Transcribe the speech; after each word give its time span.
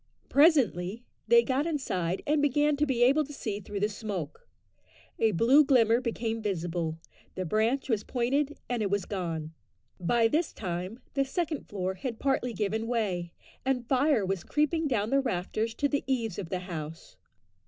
Presently 0.29 1.05
they 1.27 1.43
got 1.43 1.67
inside 1.67 2.23
and 2.25 2.41
began 2.41 2.75
to 2.77 2.87
be 2.87 3.03
able 3.03 3.23
to 3.23 3.31
see 3.31 3.59
through 3.59 3.81
the 3.81 3.87
smoke; 3.87 4.47
a 5.19 5.29
blue 5.29 5.63
glimmer 5.63 6.01
became 6.01 6.41
visible, 6.41 6.97
the 7.35 7.45
branch 7.45 7.87
was 7.87 8.03
pointed, 8.03 8.57
and 8.67 8.81
it 8.81 8.89
was 8.89 9.05
gone. 9.05 9.53
By 9.99 10.27
this 10.27 10.53
time 10.53 11.01
the 11.13 11.23
second 11.23 11.67
floor 11.69 11.93
had 11.93 12.17
partly 12.17 12.51
given 12.55 12.87
way, 12.87 13.31
and 13.63 13.87
fire 13.87 14.25
was 14.25 14.43
creeping 14.43 14.87
down 14.87 15.11
the 15.11 15.21
rafters 15.21 15.75
to 15.75 15.87
the 15.87 16.03
eaves 16.07 16.39
of 16.39 16.49
the 16.49 16.61
house. 16.61 17.15